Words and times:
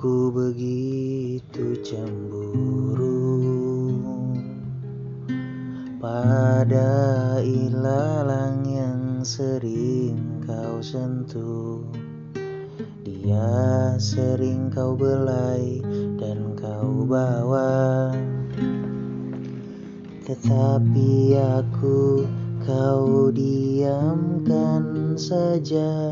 Aku 0.00 0.32
begitu 0.32 1.76
cemburu 1.84 3.20
pada 6.00 7.36
ilalang 7.44 8.64
yang 8.64 9.20
sering 9.20 10.40
kau 10.48 10.80
sentuh. 10.80 11.84
Dia 13.04 13.92
sering 14.00 14.72
kau 14.72 14.96
belai 14.96 15.84
dan 16.16 16.56
kau 16.56 17.04
bawa, 17.04 18.16
tetapi 20.24 21.36
aku 21.60 22.24
kau 22.64 23.28
diamkan 23.28 25.12
saja. 25.20 26.08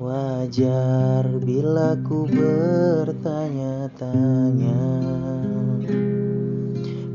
Wajar 0.00 1.28
bila 1.44 1.92
ku 2.08 2.24
bertanya-tanya. 2.24 4.80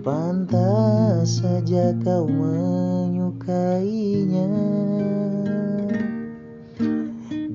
Pantas 0.06 1.42
saja 1.42 1.98
kau 2.06 2.30
menyukainya. 2.30 4.54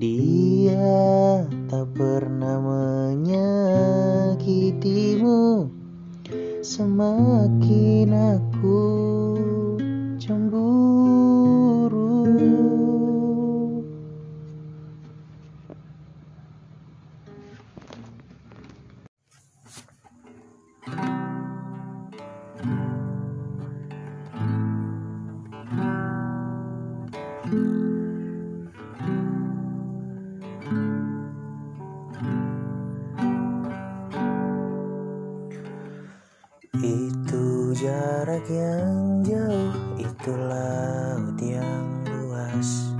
Dia 0.02 1.46
tak 1.70 1.86
pernah 1.94 2.58
menyakitimu. 3.14 5.70
Semakin 6.58 8.34
aku 8.34 9.09
jarak 37.80 38.44
yang 38.52 39.24
jauh, 39.24 39.72
itu 39.96 40.32
laut 40.36 41.40
yang 41.40 42.04
luas. 42.04 42.92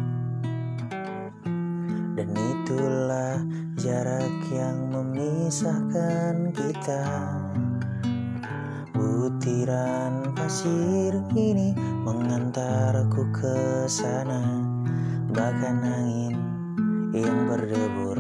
Dan 2.17 2.33
itulah 2.33 3.45
jarak 3.77 4.41
yang 4.49 4.89
memisahkan 4.89 6.49
kita. 6.57 7.05
Butiran 8.97 10.33
pasir 10.33 11.13
ini 11.37 11.77
mengantarku 11.77 13.29
ke 13.37 13.85
sana. 13.85 14.41
Bahkan 15.29 15.77
angin 15.85 16.41
yang 17.13 17.53
berdebur 17.53 18.17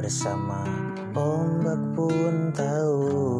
bersama 0.00 0.64
ombak 1.12 1.80
pun 1.92 2.48
tahu 2.56 3.31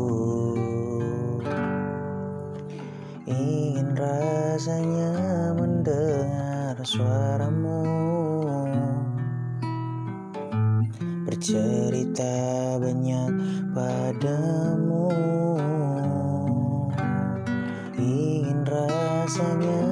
rasanya 4.62 5.10
mendengar 5.58 6.78
suaramu. 6.86 7.82
Bercerita 11.26 12.38
banyak 12.78 13.32
padamu. 13.74 15.10
Ingin 17.98 18.62
rasanya 18.62 19.82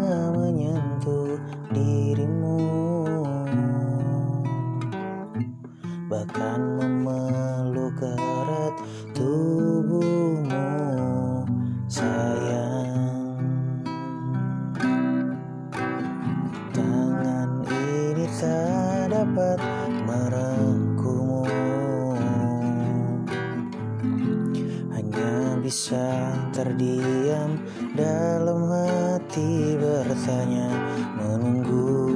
tak 18.40 19.12
dapat 19.12 19.60
merengkuhmu 20.08 21.44
Hanya 24.96 25.60
bisa 25.60 26.32
terdiam 26.48 27.60
dalam 27.92 28.64
hati 28.64 29.76
bertanya 29.76 30.72
Menunggu 31.20 32.09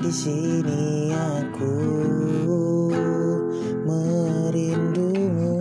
di 0.00 0.08
sini 0.08 1.12
aku 1.12 1.76
merindumu. 3.84 5.60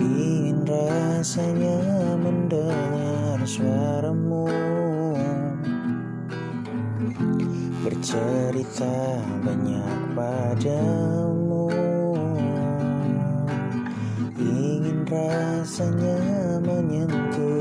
Ingin 0.00 0.64
rasanya 0.64 1.78
mendengar 2.16 3.38
suaramu. 3.44 4.48
Bercerita 7.84 9.20
banyak 9.44 9.98
padamu. 10.16 11.68
Ingin 14.40 15.04
rasanya 15.04 16.18
menyentuh 16.64 17.59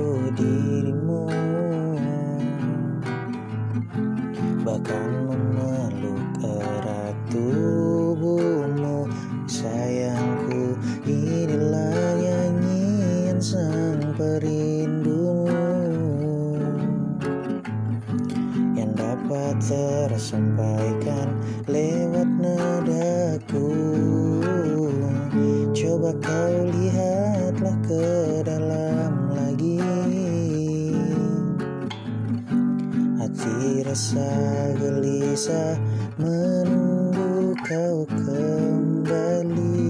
sampaikan 20.19 21.31
lewat 21.63 22.27
nadaku. 22.27 23.71
Coba 25.71 26.11
kau 26.19 26.55
lihatlah 26.67 27.77
ke 27.87 28.43
dalam 28.43 29.31
lagi. 29.31 29.79
Hati 33.15 33.87
rasa 33.87 34.27
gelisah 34.75 35.79
menunggu 36.19 37.55
kau 37.63 38.03
kembali. 38.11 39.87